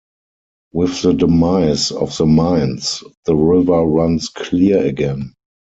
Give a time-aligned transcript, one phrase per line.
[0.73, 5.35] With the demise of the mines, the river runs clear again.